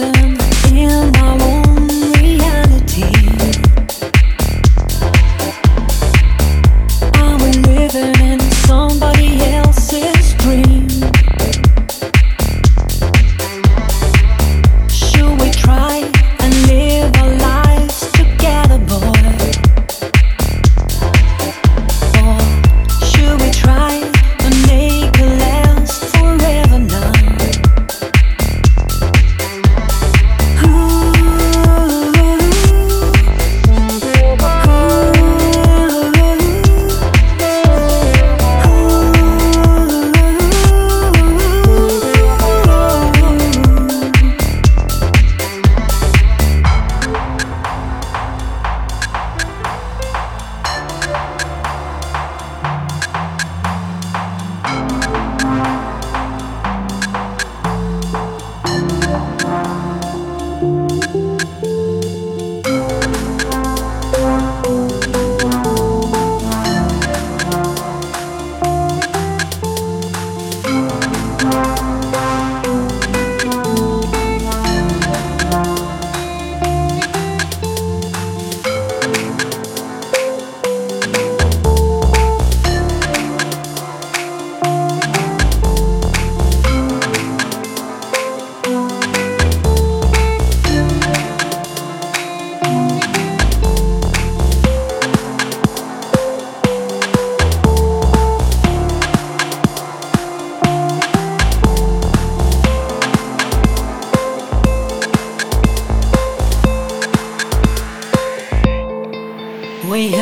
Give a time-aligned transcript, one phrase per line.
[0.00, 0.29] We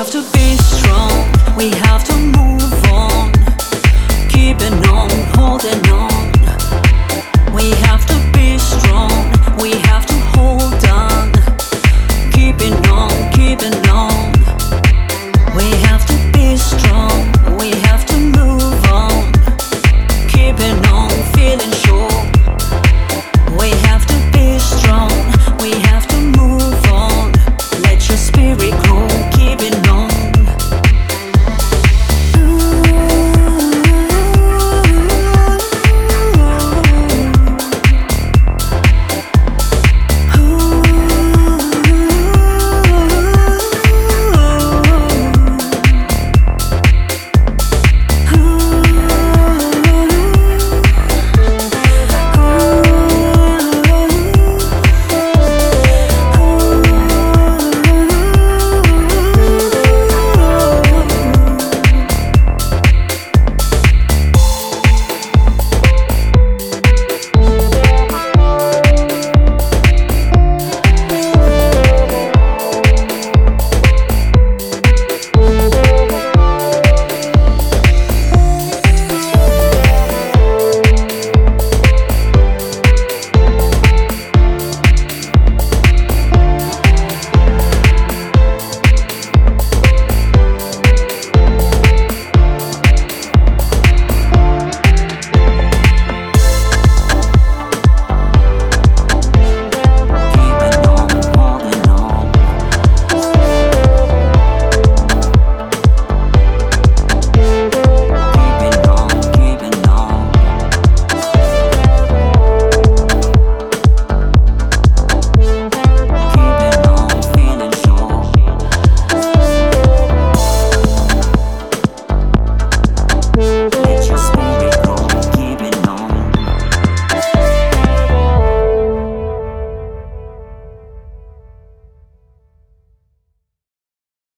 [0.00, 1.10] have to be strong,
[1.58, 3.30] we have to move on,
[4.30, 6.32] keeping on, holding on.
[7.52, 9.10] We have to be strong,
[9.58, 10.00] we have